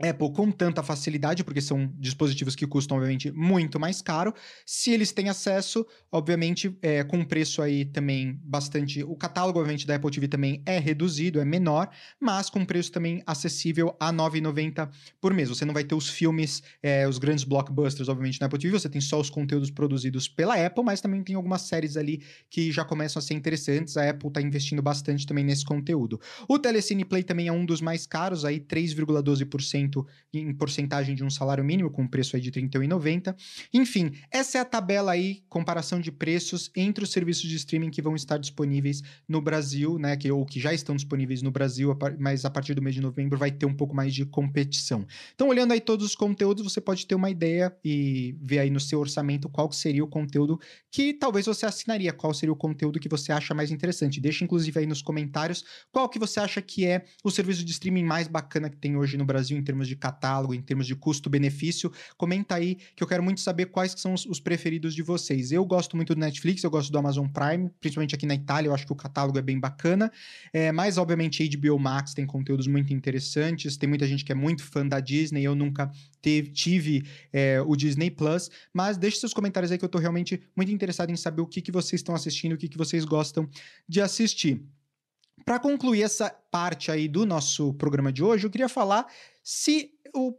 [0.00, 4.32] Apple com tanta facilidade, porque são dispositivos que custam, obviamente, muito mais caro.
[4.64, 9.02] Se eles têm acesso, obviamente, é, com preço aí também bastante.
[9.02, 11.88] O catálogo, obviamente, da Apple TV também é reduzido, é menor,
[12.20, 14.88] mas com preço também acessível a R$ 9,90
[15.20, 15.48] por mês.
[15.48, 18.88] Você não vai ter os filmes, é, os grandes blockbusters, obviamente, na Apple TV, você
[18.88, 22.84] tem só os conteúdos produzidos pela Apple, mas também tem algumas séries ali que já
[22.84, 23.96] começam a ser interessantes.
[23.96, 26.20] A Apple está investindo bastante também nesse conteúdo.
[26.48, 29.87] O Telecine Play também é um dos mais caros, aí 3,12%
[30.32, 33.34] em porcentagem de um salário mínimo, com preço aí de R$ 31,90.
[33.72, 38.02] Enfim, essa é a tabela aí, comparação de preços entre os serviços de streaming que
[38.02, 42.44] vão estar disponíveis no Brasil, né, que, ou que já estão disponíveis no Brasil, mas
[42.44, 45.06] a partir do mês de novembro vai ter um pouco mais de competição.
[45.34, 48.80] Então, olhando aí todos os conteúdos, você pode ter uma ideia e ver aí no
[48.80, 50.58] seu orçamento qual seria o conteúdo
[50.90, 54.20] que talvez você assinaria, qual seria o conteúdo que você acha mais interessante.
[54.20, 58.04] Deixa inclusive aí nos comentários qual que você acha que é o serviço de streaming
[58.04, 60.96] mais bacana que tem hoje no Brasil em termos termos de catálogo, em termos de
[60.96, 61.92] custo-benefício.
[62.16, 65.52] Comenta aí que eu quero muito saber quais são os, os, preferidos de vocês.
[65.52, 68.74] Eu gosto muito do Netflix, eu gosto do Amazon Prime, principalmente aqui na Itália, eu
[68.74, 70.10] acho que o catálogo é bem bacana.
[70.52, 73.76] É, mas, obviamente, HBO Max tem conteúdos muito interessantes.
[73.76, 77.76] Tem muita gente que é muito fã da Disney, eu nunca teve, tive é, o
[77.76, 78.50] Disney Plus.
[78.72, 81.60] Mas deixe seus comentários aí que eu tô realmente muito interessado em saber o que,
[81.60, 83.48] que vocês estão assistindo, o que, que vocês gostam
[83.88, 84.62] de assistir.
[85.48, 89.06] Para concluir essa parte aí do nosso programa de hoje, eu queria falar
[89.42, 89.92] se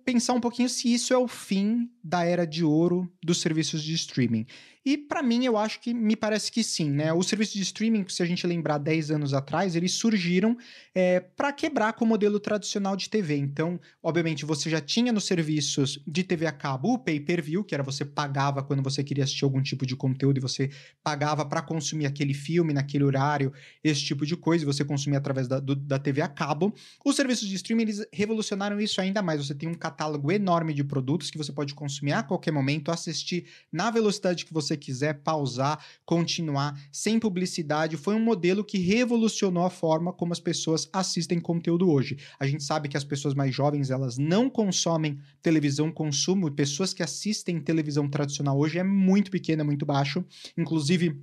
[0.05, 3.95] pensar um pouquinho se isso é o fim da era de ouro dos serviços de
[3.95, 4.45] streaming.
[4.89, 7.13] E para mim, eu acho que me parece que sim, né?
[7.13, 10.57] Os serviços de streaming, se a gente lembrar 10 anos atrás, eles surgiram
[10.95, 13.35] é, para quebrar com o modelo tradicional de TV.
[13.35, 17.83] Então, obviamente, você já tinha nos serviços de TV a cabo o pay-per-view, que era
[17.83, 20.71] você pagava quando você queria assistir algum tipo de conteúdo e você
[21.03, 25.47] pagava para consumir aquele filme naquele horário, esse tipo de coisa, e você consumia através
[25.47, 26.73] da, do, da TV a cabo.
[27.05, 29.45] Os serviços de streaming, eles revolucionaram isso ainda mais.
[29.45, 33.45] Você tem um catálogo enorme de produtos que você pode consumir a qualquer momento, assistir
[33.71, 37.97] na velocidade que você quiser pausar, continuar, sem publicidade.
[37.97, 42.17] Foi um modelo que revolucionou a forma como as pessoas assistem conteúdo hoje.
[42.39, 47.03] A gente sabe que as pessoas mais jovens, elas não consomem televisão consumo, pessoas que
[47.03, 50.25] assistem televisão tradicional hoje é muito pequena, muito baixo.
[50.57, 51.21] Inclusive,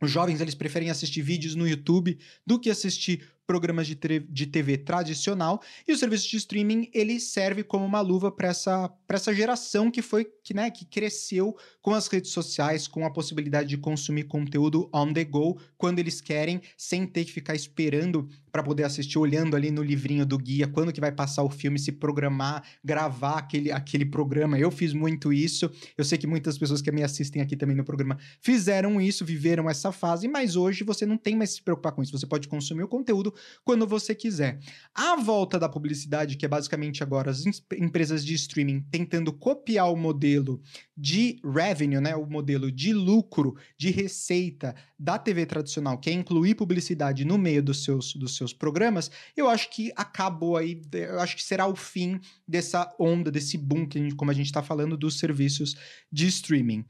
[0.00, 3.96] os jovens eles preferem assistir vídeos no YouTube do que assistir programas de,
[4.28, 8.90] de TV tradicional e o serviço de streaming ele serve como uma luva para essa,
[9.08, 13.68] essa geração que foi que, né, que cresceu com as redes sociais, com a possibilidade
[13.68, 18.62] de consumir conteúdo on the go quando eles querem, sem ter que ficar esperando para
[18.62, 21.90] poder assistir, olhando ali no livrinho do guia quando que vai passar o filme, se
[21.90, 24.56] programar, gravar aquele, aquele programa.
[24.58, 25.68] Eu fiz muito isso.
[25.98, 29.68] Eu sei que muitas pessoas que me assistem aqui também no programa fizeram isso, viveram
[29.68, 32.16] essa fase, mas hoje você não tem mais se preocupar com isso.
[32.16, 33.33] Você pode consumir o conteúdo
[33.64, 34.58] quando você quiser.
[34.94, 37.44] A volta da publicidade, que é basicamente agora as
[37.76, 40.62] empresas de streaming tentando copiar o modelo
[40.96, 46.54] de revenue, né, o modelo de lucro, de receita da TV tradicional, que é incluir
[46.54, 51.36] publicidade no meio dos seus, dos seus programas, eu acho que acabou aí, eu acho
[51.36, 54.62] que será o fim dessa onda, desse boom, que a gente, como a gente está
[54.62, 55.76] falando, dos serviços
[56.10, 56.84] de streaming.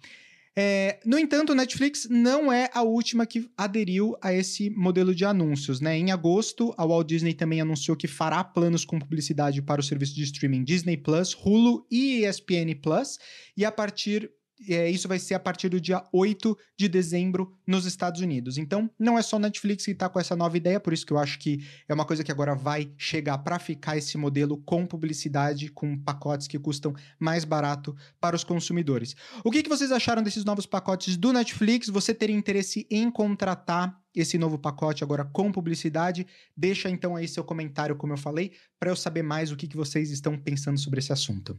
[0.56, 5.80] É, no entanto, Netflix não é a última que aderiu a esse modelo de anúncios.
[5.80, 5.98] Né?
[5.98, 10.14] Em agosto, a Walt Disney também anunciou que fará planos com publicidade para o serviço
[10.14, 13.18] de streaming Disney Plus, Hulu e ESPN Plus,
[13.56, 14.30] e a partir
[14.68, 18.56] é, isso vai ser a partir do dia 8 de dezembro nos Estados Unidos.
[18.56, 21.18] Então, não é só Netflix que está com essa nova ideia, por isso que eu
[21.18, 25.68] acho que é uma coisa que agora vai chegar para ficar esse modelo com publicidade,
[25.68, 29.14] com pacotes que custam mais barato para os consumidores.
[29.42, 31.88] O que, que vocês acharam desses novos pacotes do Netflix?
[31.88, 36.26] Você teria interesse em contratar esse novo pacote agora com publicidade?
[36.56, 39.76] Deixa então aí seu comentário, como eu falei, para eu saber mais o que, que
[39.76, 41.58] vocês estão pensando sobre esse assunto.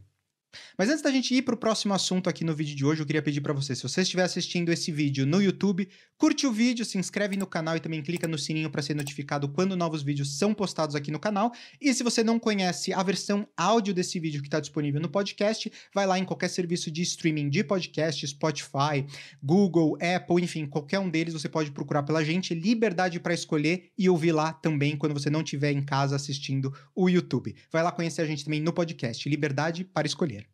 [0.76, 3.06] Mas antes da gente ir para o próximo assunto aqui no vídeo de hoje, eu
[3.06, 5.88] queria pedir para você, se você estiver assistindo esse vídeo no YouTube,
[6.18, 9.48] curte o vídeo, se inscreve no canal e também clica no sininho para ser notificado
[9.48, 11.52] quando novos vídeos são postados aqui no canal.
[11.80, 15.70] E se você não conhece a versão áudio desse vídeo que está disponível no podcast,
[15.94, 19.06] vai lá em qualquer serviço de streaming de podcast, Spotify,
[19.42, 24.08] Google, Apple, enfim, qualquer um deles você pode procurar pela gente, liberdade para escolher e
[24.08, 27.54] ouvir lá também quando você não estiver em casa assistindo o YouTube.
[27.70, 30.45] Vai lá conhecer a gente também no podcast, liberdade para escolher.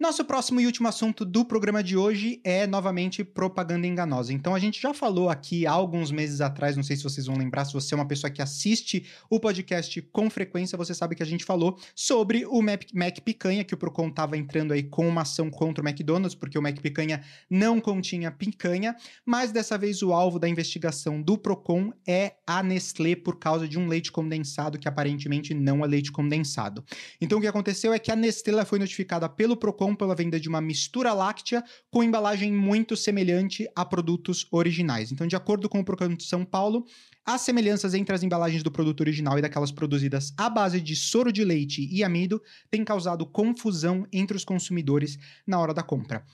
[0.00, 4.32] Nosso próximo e último assunto do programa de hoje é novamente propaganda enganosa.
[4.32, 7.36] Então a gente já falou aqui há alguns meses atrás, não sei se vocês vão
[7.36, 11.22] lembrar, se você é uma pessoa que assiste o podcast com frequência, você sabe que
[11.22, 15.06] a gente falou sobre o Mac, Mac Picanha, que o Procon estava entrando aí com
[15.06, 20.02] uma ação contra o McDonald's, porque o Mac Picanha não continha picanha, mas dessa vez
[20.02, 24.78] o alvo da investigação do Procon é a Nestlé por causa de um leite condensado
[24.78, 26.82] que aparentemente não é leite condensado.
[27.20, 30.48] Então o que aconteceu é que a Nestlé foi notificada pelo Procon pela venda de
[30.48, 35.12] uma mistura láctea com embalagem muito semelhante a produtos originais.
[35.12, 36.84] Então, de acordo com o Procon de São Paulo,
[37.24, 41.32] as semelhanças entre as embalagens do produto original e daquelas produzidas à base de soro
[41.32, 46.24] de leite e amido têm causado confusão entre os consumidores na hora da compra.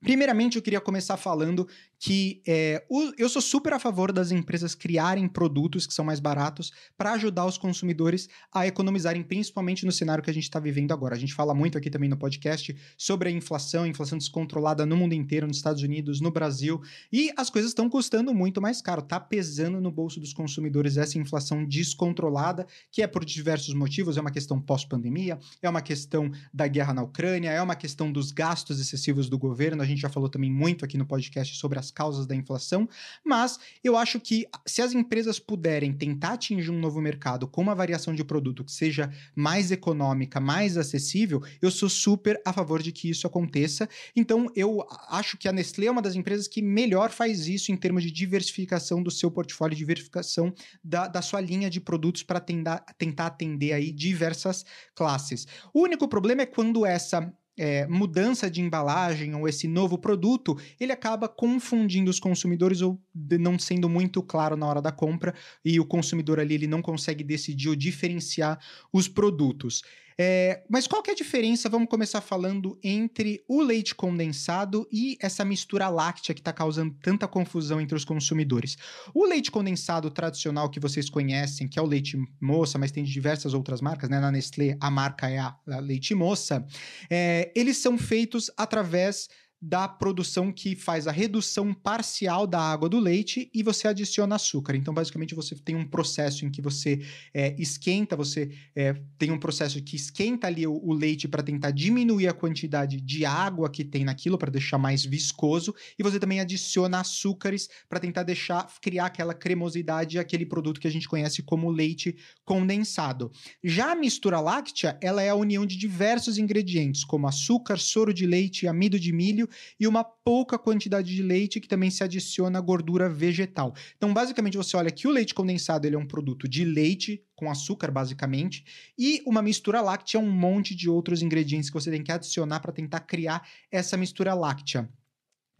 [0.00, 1.66] Primeiramente, eu queria começar falando
[1.98, 2.84] que é,
[3.18, 7.44] eu sou super a favor das empresas criarem produtos que são mais baratos para ajudar
[7.44, 11.16] os consumidores a economizarem, principalmente no cenário que a gente está vivendo agora.
[11.16, 14.96] A gente fala muito aqui também no podcast sobre a inflação, a inflação descontrolada no
[14.96, 16.80] mundo inteiro, nos Estados Unidos, no Brasil,
[17.12, 21.18] e as coisas estão custando muito mais caro, tá pesando no bolso dos consumidores essa
[21.18, 26.68] inflação descontrolada, que é por diversos motivos, é uma questão pós-pandemia, é uma questão da
[26.68, 30.28] guerra na Ucrânia, é uma questão dos gastos excessivos do governo, a gente já falou
[30.28, 32.88] também muito aqui no podcast sobre as as causas da inflação,
[33.24, 37.74] mas eu acho que se as empresas puderem tentar atingir um novo mercado com uma
[37.74, 42.92] variação de produto que seja mais econômica, mais acessível, eu sou super a favor de
[42.92, 43.88] que isso aconteça.
[44.14, 47.76] Então, eu acho que a Nestlé é uma das empresas que melhor faz isso em
[47.76, 50.52] termos de diversificação do seu portfólio, diversificação
[50.84, 55.46] da, da sua linha de produtos para tentar atender aí diversas classes.
[55.72, 60.92] O único problema é quando essa é, mudança de embalagem ou esse novo produto, ele
[60.92, 65.84] acaba confundindo os consumidores ou não sendo muito claro na hora da compra e o
[65.84, 68.58] consumidor ali ele não consegue decidir ou diferenciar
[68.92, 69.82] os produtos.
[70.20, 75.16] É, mas qual que é a diferença, vamos começar falando, entre o leite condensado e
[75.20, 78.76] essa mistura láctea que está causando tanta confusão entre os consumidores?
[79.14, 83.54] O leite condensado tradicional que vocês conhecem, que é o leite moça, mas tem diversas
[83.54, 84.18] outras marcas, né?
[84.18, 86.66] Na Nestlé, a marca é a, a leite moça,
[87.08, 89.28] é, eles são feitos através
[89.60, 94.76] da produção que faz a redução parcial da água do leite e você adiciona açúcar.
[94.76, 97.00] Então, basicamente, você tem um processo em que você
[97.34, 101.72] é, esquenta, você é, tem um processo que esquenta ali o, o leite para tentar
[101.72, 106.38] diminuir a quantidade de água que tem naquilo, para deixar mais viscoso, e você também
[106.38, 111.68] adiciona açúcares para tentar deixar, criar aquela cremosidade, aquele produto que a gente conhece como
[111.68, 113.32] leite condensado.
[113.64, 118.24] Já a mistura láctea, ela é a união de diversos ingredientes, como açúcar, soro de
[118.24, 119.47] leite, amido de milho
[119.78, 123.74] e uma pouca quantidade de leite que também se adiciona gordura vegetal.
[123.96, 127.50] Então, basicamente, você olha que o leite condensado ele é um produto de leite com
[127.50, 128.64] açúcar, basicamente,
[128.98, 132.72] e uma mistura láctea um monte de outros ingredientes que você tem que adicionar para
[132.72, 134.88] tentar criar essa mistura láctea.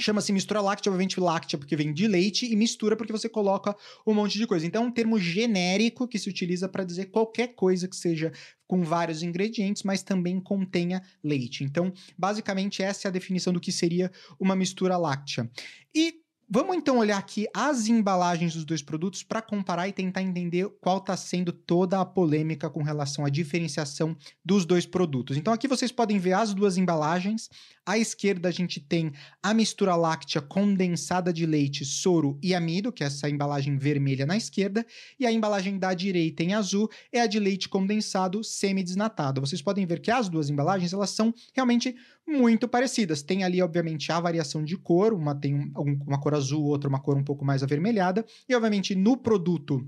[0.01, 3.75] Chama-se mistura láctea, obviamente láctea porque vem de leite, e mistura porque você coloca
[4.07, 4.65] um monte de coisa.
[4.65, 8.33] Então, é um termo genérico que se utiliza para dizer qualquer coisa que seja
[8.67, 11.65] com vários ingredientes, mas também contenha leite.
[11.65, 15.51] Então, basicamente, essa é a definição do que seria uma mistura láctea.
[15.93, 20.67] E Vamos então olhar aqui as embalagens dos dois produtos para comparar e tentar entender
[20.81, 25.37] qual está sendo toda a polêmica com relação à diferenciação dos dois produtos.
[25.37, 27.51] Então aqui vocês podem ver as duas embalagens.
[27.85, 33.05] À esquerda a gente tem a mistura láctea condensada de leite, soro e amido, que
[33.05, 34.87] é essa embalagem vermelha na esquerda,
[35.21, 39.43] e a embalagem da direita em azul é a de leite condensado semi-desnatado.
[39.43, 41.95] Vocês podem ver que as duas embalagens elas são realmente
[42.27, 43.23] muito parecidas.
[43.23, 47.01] Tem ali, obviamente, a variação de cor, uma tem um, uma cor azul, outra uma
[47.01, 49.87] cor um pouco mais avermelhada, e obviamente no produto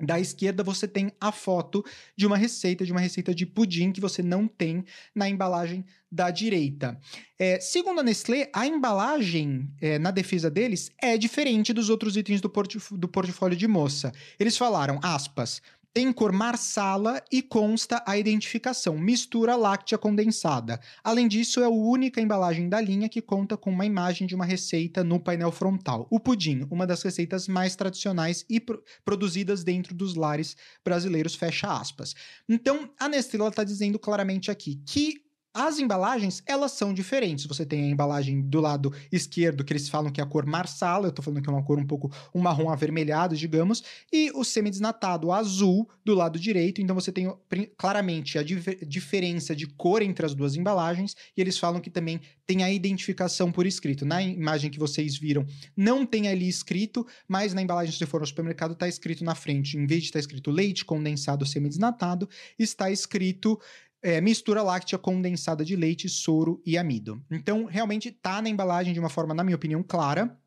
[0.00, 1.84] da esquerda você tem a foto
[2.16, 4.84] de uma receita, de uma receita de pudim que você não tem
[5.14, 6.98] na embalagem da direita.
[7.38, 12.40] É, segundo a Nestlé, a embalagem, é, na defesa deles, é diferente dos outros itens
[12.40, 14.12] do, portf do portfólio de moça.
[14.38, 15.62] Eles falaram, aspas,
[15.94, 20.80] tem cor marsala e consta a identificação mistura láctea condensada.
[21.04, 24.44] Além disso, é a única embalagem da linha que conta com uma imagem de uma
[24.44, 26.08] receita no painel frontal.
[26.10, 31.72] O pudim, uma das receitas mais tradicionais e pro produzidas dentro dos lares brasileiros, fecha
[31.72, 32.12] aspas.
[32.48, 35.23] Então, a Nestlé está dizendo claramente aqui que
[35.54, 37.46] as embalagens, elas são diferentes.
[37.46, 41.06] Você tem a embalagem do lado esquerdo, que eles falam que é a cor marsala,
[41.06, 44.42] eu tô falando que é uma cor um pouco, um marrom avermelhado, digamos, e o
[44.42, 46.82] semi-desnatado azul do lado direito.
[46.82, 47.32] Então você tem
[47.78, 52.20] claramente a dif diferença de cor entre as duas embalagens, e eles falam que também
[52.46, 54.04] tem a identificação por escrito.
[54.04, 58.26] Na imagem que vocês viram, não tem ali escrito, mas na embalagem, se for no
[58.26, 62.90] supermercado, tá escrito na frente, em vez de estar tá escrito leite condensado semi-desnatado, está
[62.90, 63.60] escrito
[64.04, 67.24] é, mistura láctea condensada de leite, soro e amido.
[67.30, 70.38] Então, realmente está na embalagem de uma forma, na minha opinião, clara.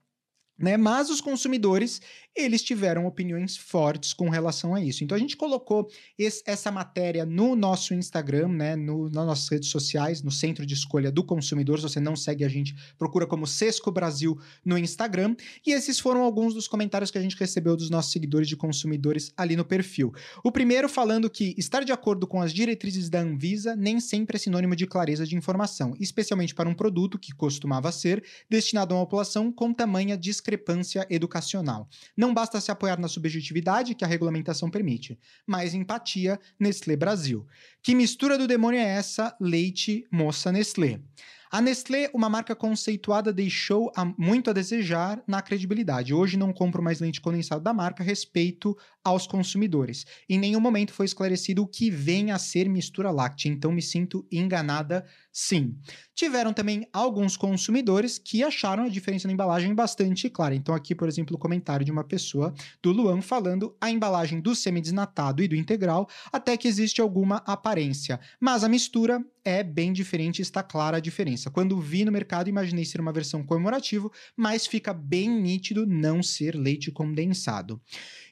[0.60, 0.76] Né?
[0.76, 2.02] Mas os consumidores,
[2.36, 5.04] eles tiveram opiniões fortes com relação a isso.
[5.04, 8.76] Então a gente colocou esse, essa matéria no nosso Instagram, né?
[8.76, 11.78] No, nas nossas redes sociais, no Centro de Escolha do Consumidor.
[11.78, 15.36] Se você não segue a gente, procura como Sesco Brasil no Instagram.
[15.66, 19.32] E esses foram alguns dos comentários que a gente recebeu dos nossos seguidores de consumidores
[19.38, 20.12] ali no perfil.
[20.44, 24.40] O primeiro falando que estar de acordo com as diretrizes da Anvisa nem sempre é
[24.40, 29.06] sinônimo de clareza de informação, especialmente para um produto que costumava ser destinado a uma
[29.06, 31.90] população com tamanha discriminação discrepância educacional.
[32.16, 37.46] Não basta se apoiar na subjetividade que a regulamentação permite, mas empatia Nestlé Brasil.
[37.84, 39.36] Que mistura do demônio é essa?
[39.42, 41.02] Leite, moça Nestlé.
[41.50, 46.14] A Nestlé, uma marca conceituada, deixou muito a desejar na credibilidade.
[46.14, 50.06] Hoje não compro mais leite condensado da marca respeito aos consumidores.
[50.28, 54.28] Em nenhum momento foi esclarecido o que vem a ser mistura láctea, então me sinto
[54.30, 55.06] enganada
[55.38, 55.78] sim.
[56.16, 60.56] Tiveram também alguns consumidores que acharam a diferença na embalagem bastante clara.
[60.56, 64.56] Então, aqui, por exemplo, o comentário de uma pessoa do Luan falando a embalagem do
[64.56, 68.20] semi-desnatado e do integral, até que existe alguma aparência.
[68.40, 71.52] Mas a mistura é bem diferente, está clara a diferença.
[71.52, 76.56] Quando vi no mercado, imaginei ser uma versão comemorativo, mas fica bem nítido não ser
[76.56, 77.80] leite condensado.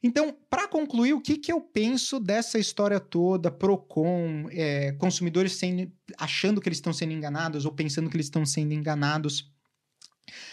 [0.04, 5.89] Então, para concluir, o que, que eu penso dessa história toda, Procon, é, consumidores sendo,
[6.18, 9.52] achando que eles estão sendo enganados ou pensando que eles estão sendo enganados?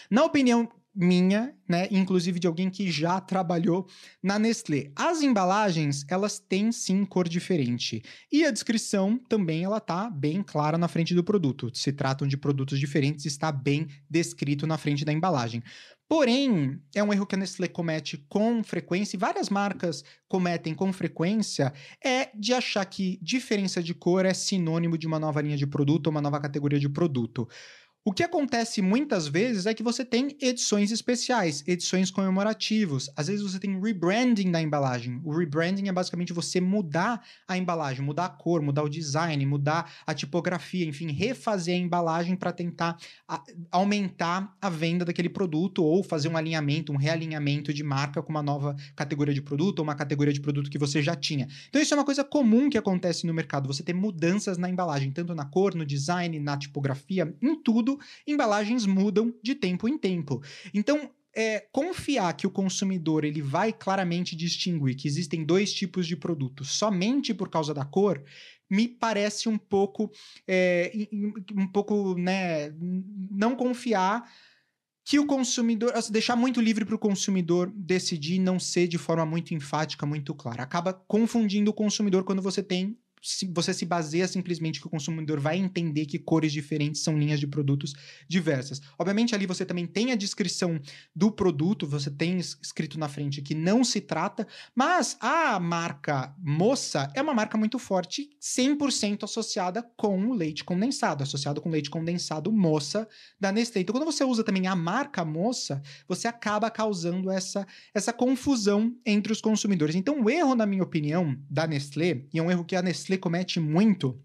[0.09, 3.87] Na opinião minha, né, inclusive de alguém que já trabalhou
[4.21, 4.91] na Nestlé.
[4.95, 8.03] As embalagens, elas têm sim cor diferente.
[8.31, 11.71] E a descrição também ela tá bem clara na frente do produto.
[11.73, 15.63] Se tratam de produtos diferentes, está bem descrito na frente da embalagem.
[16.07, 20.93] Porém, é um erro que a Nestlé comete com frequência, e várias marcas cometem com
[20.93, 25.65] frequência, é de achar que diferença de cor é sinônimo de uma nova linha de
[25.65, 27.47] produto ou uma nova categoria de produto.
[28.05, 33.09] O que acontece muitas vezes é que você tem edições especiais, edições comemorativas.
[33.15, 35.21] Às vezes você tem rebranding da embalagem.
[35.23, 39.89] O rebranding é basicamente você mudar a embalagem, mudar a cor, mudar o design, mudar
[40.05, 42.97] a tipografia, enfim, refazer a embalagem para tentar
[43.71, 48.43] aumentar a venda daquele produto ou fazer um alinhamento, um realinhamento de marca com uma
[48.43, 51.47] nova categoria de produto ou uma categoria de produto que você já tinha.
[51.69, 55.09] Então isso é uma coisa comum que acontece no mercado, você ter mudanças na embalagem,
[55.09, 57.92] tanto na cor, no design, na tipografia, em tudo
[58.27, 60.41] embalagens mudam de tempo em tempo.
[60.73, 66.15] Então, é, confiar que o consumidor ele vai claramente distinguir que existem dois tipos de
[66.15, 68.23] produtos somente por causa da cor
[68.69, 70.11] me parece um pouco
[70.47, 70.91] é,
[71.55, 74.31] um pouco né não confiar
[75.05, 79.25] que o consumidor assim, deixar muito livre para o consumidor decidir não ser de forma
[79.25, 82.95] muito enfática muito clara acaba confundindo o consumidor quando você tem
[83.53, 87.47] você se baseia simplesmente que o consumidor vai entender que cores diferentes são linhas de
[87.47, 87.93] produtos
[88.27, 88.81] diversas.
[88.99, 90.79] Obviamente, ali você também tem a descrição
[91.15, 97.11] do produto, você tem escrito na frente que não se trata, mas a marca Moça
[97.15, 102.51] é uma marca muito forte, 100% associada com o leite condensado, associado com leite condensado
[102.51, 103.07] Moça
[103.39, 103.81] da Nestlé.
[103.81, 109.31] Então, quando você usa também a marca Moça, você acaba causando essa, essa confusão entre
[109.31, 109.95] os consumidores.
[109.95, 113.12] Então, o erro, na minha opinião, da Nestlé, e é um erro que a Nestlé
[113.17, 114.19] comete muito,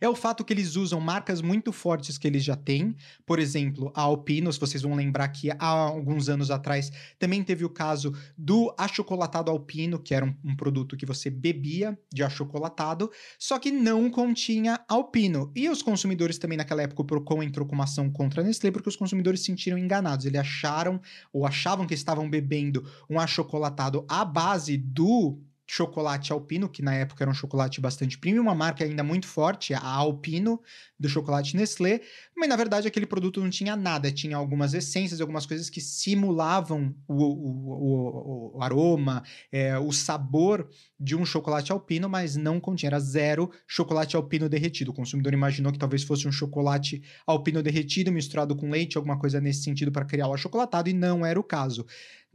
[0.00, 2.94] é o fato que eles usam marcas muito fortes que eles já têm.
[3.24, 7.64] Por exemplo, a Alpino, se vocês vão lembrar que há alguns anos atrás também teve
[7.64, 13.10] o caso do achocolatado Alpino, que era um, um produto que você bebia de achocolatado,
[13.38, 15.52] só que não continha Alpino.
[15.54, 18.70] E os consumidores também naquela época o Procon entrou com uma ação contra a Nestlé
[18.70, 20.26] porque os consumidores se sentiram enganados.
[20.26, 21.00] Eles acharam
[21.32, 27.24] ou achavam que estavam bebendo um achocolatado à base do chocolate Alpino, que na época
[27.24, 30.60] era um chocolate bastante premium, uma marca ainda muito forte, a Alpino,
[30.98, 32.00] do chocolate Nestlé,
[32.36, 36.94] mas na verdade aquele produto não tinha nada, tinha algumas essências, algumas coisas que simulavam
[37.06, 42.88] o, o, o, o aroma, é, o sabor de um chocolate alpino, mas não continha,
[42.88, 44.90] era zero chocolate alpino derretido.
[44.90, 49.40] O consumidor imaginou que talvez fosse um chocolate alpino derretido misturado com leite, alguma coisa
[49.40, 51.84] nesse sentido para criar o achocolatado, e não era o caso.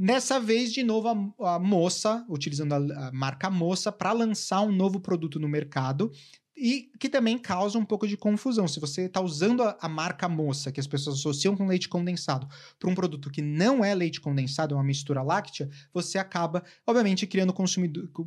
[0.04, 4.72] Nessa vez, de novo, a, a moça, utilizando a, a marca moça, para lançar um
[4.72, 6.12] novo produto no mercado
[6.64, 8.68] e que também causa um pouco de confusão.
[8.68, 12.48] Se você está usando a, a, marca moça, que as pessoas associam com leite condensado,
[12.78, 17.26] para um produto que não é leite condensado, é uma mistura láctea, você acaba, obviamente,
[17.26, 17.52] criando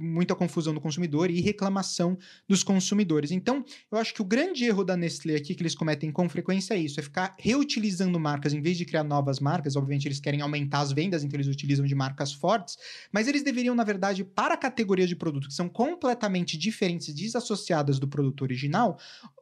[0.00, 2.18] muita confusão no consumidor e reclamação
[2.48, 3.30] dos consumidores.
[3.30, 6.74] Então, eu acho que o grande erro da Nestlé aqui, que eles cometem com frequência,
[6.74, 9.76] é isso: é ficar reutilizando marcas em vez de criar novas marcas.
[9.76, 12.76] Obviamente, eles querem aumentar as vendas, então eles utilizam de marcas fortes,
[13.12, 18.00] mas eles deveriam, na verdade, para a categoria de produtos que são completamente diferentes, desassociadas
[18.00, 18.98] do produto original,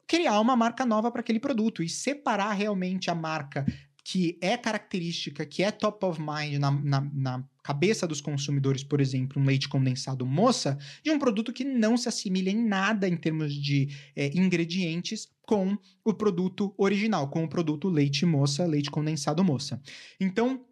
[0.06, 3.64] criar uma marca nova para aquele produto e separar realmente a marca
[4.04, 9.00] que é característica, que é top of mind na, na, na, cabeça dos consumidores, por
[9.00, 13.16] exemplo, um leite condensado moça, de um produto que não se assimila em nada em
[13.16, 19.44] termos de é, ingredientes com o produto original, com o produto leite moça, leite condensado
[19.44, 19.80] moça.
[20.18, 20.64] Então,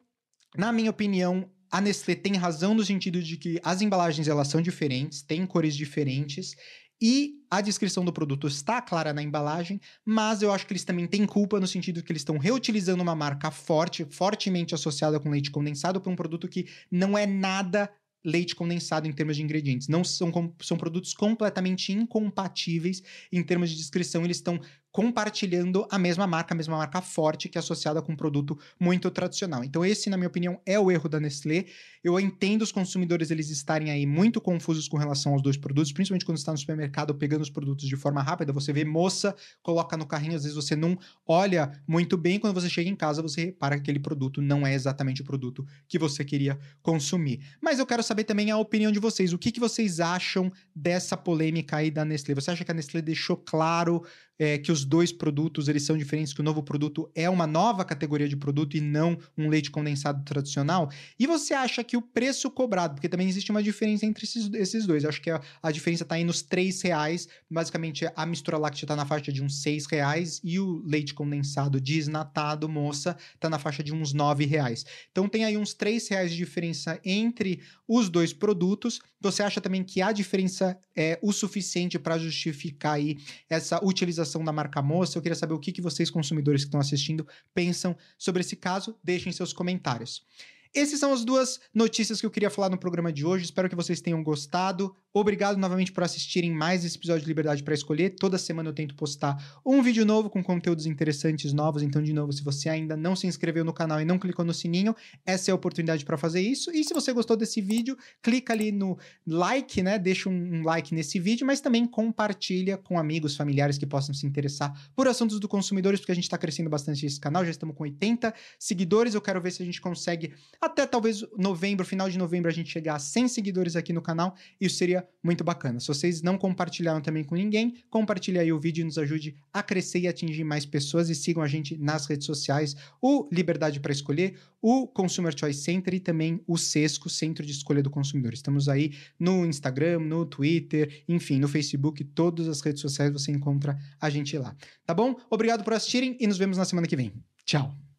[0.56, 4.60] na minha opinião, a Nestlé tem razão no sentido de que as embalagens elas são
[4.60, 6.56] diferentes, têm cores diferentes
[7.00, 11.06] e a descrição do produto está clara na embalagem, mas eu acho que eles também
[11.06, 15.50] têm culpa no sentido que eles estão reutilizando uma marca forte, fortemente associada com leite
[15.50, 17.90] condensado, para um produto que não é nada
[18.24, 19.88] leite condensado em termos de ingredientes.
[19.88, 20.30] Não são,
[20.60, 24.24] são produtos completamente incompatíveis em termos de descrição.
[24.24, 24.60] Eles estão
[24.92, 29.10] compartilhando a mesma marca, a mesma marca forte que é associada com um produto muito
[29.10, 29.62] tradicional.
[29.62, 31.66] Então esse, na minha opinião, é o erro da Nestlé.
[32.02, 36.24] Eu entendo os consumidores eles estarem aí muito confusos com relação aos dois produtos, principalmente
[36.24, 38.52] quando está no supermercado pegando os produtos de forma rápida.
[38.52, 42.38] Você vê moça, coloca no carrinho, às vezes você não olha muito bem.
[42.38, 45.64] Quando você chega em casa, você repara que aquele produto não é exatamente o produto
[45.86, 47.40] que você queria consumir.
[47.60, 49.32] Mas eu quero saber também a opinião de vocês.
[49.32, 52.34] O que, que vocês acham dessa polêmica aí da Nestlé?
[52.34, 54.02] Você acha que a Nestlé deixou claro
[54.40, 57.84] é, que os dois produtos eles são diferentes, que o novo produto é uma nova
[57.84, 60.90] categoria de produto e não um leite condensado tradicional.
[61.18, 64.86] E você acha que o preço cobrado, porque também existe uma diferença entre esses, esses
[64.86, 68.56] dois, eu acho que a, a diferença está aí nos três reais, basicamente a mistura
[68.56, 73.50] láctea está na faixa de uns seis reais e o leite condensado desnatado, moça, está
[73.50, 74.86] na faixa de uns nove reais.
[75.12, 77.60] Então tem aí uns três reais de diferença entre
[77.92, 79.00] os dois produtos.
[79.20, 83.18] Você acha também que a diferença é o suficiente para justificar aí
[83.48, 85.18] essa utilização da marca moça.
[85.18, 88.96] Eu queria saber o que, que vocês, consumidores que estão assistindo, pensam sobre esse caso.
[89.02, 90.24] Deixem seus comentários.
[90.72, 93.44] Essas são as duas notícias que eu queria falar no programa de hoje.
[93.44, 94.94] Espero que vocês tenham gostado.
[95.12, 98.10] Obrigado novamente por assistirem mais esse episódio de Liberdade para Escolher.
[98.10, 101.82] Toda semana eu tento postar um vídeo novo com conteúdos interessantes novos.
[101.82, 104.54] Então, de novo, se você ainda não se inscreveu no canal e não clicou no
[104.54, 104.94] sininho,
[105.26, 106.70] essa é a oportunidade para fazer isso.
[106.70, 108.96] E se você gostou desse vídeo, clica ali no
[109.26, 109.98] like, né?
[109.98, 114.72] Deixa um like nesse vídeo, mas também compartilha com amigos, familiares que possam se interessar
[114.94, 117.44] por assuntos do consumidores, porque a gente está crescendo bastante esse canal.
[117.44, 119.14] Já estamos com 80 seguidores.
[119.14, 122.70] Eu quero ver se a gente consegue até talvez novembro, final de novembro, a gente
[122.70, 124.36] chegar a 100 seguidores aqui no canal.
[124.60, 124.78] Isso
[125.22, 125.80] muito bacana.
[125.80, 129.62] Se vocês não compartilharam também com ninguém, compartilhe aí o vídeo e nos ajude a
[129.62, 133.92] crescer e atingir mais pessoas e sigam a gente nas redes sociais, o Liberdade para
[133.92, 138.32] Escolher, o Consumer Choice Center e também o Sesco, Centro de Escolha do Consumidor.
[138.32, 143.78] Estamos aí no Instagram, no Twitter, enfim, no Facebook, todas as redes sociais você encontra
[144.00, 144.54] a gente lá.
[144.84, 145.14] Tá bom?
[145.30, 147.12] Obrigado por assistirem e nos vemos na semana que vem.
[147.44, 147.89] Tchau!